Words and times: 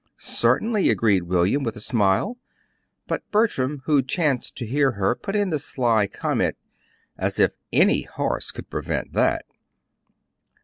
"Certainly," 0.17 0.89
agreed 0.89 1.25
William, 1.25 1.61
with 1.61 1.75
a 1.75 1.79
smile; 1.79 2.37
but 3.05 3.21
Bertram, 3.29 3.83
who 3.85 4.01
chanced 4.01 4.55
to 4.55 4.65
hear 4.65 4.93
her, 4.93 5.13
put 5.13 5.35
in 5.35 5.51
the 5.51 5.59
sly 5.59 6.07
comment: 6.07 6.57
"As 7.19 7.37
if 7.37 7.51
ANY 7.71 8.01
horse 8.11 8.49
could 8.49 8.67
prevent 8.71 9.13
that!" 9.13 9.45